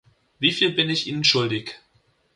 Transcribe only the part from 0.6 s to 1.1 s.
bin ich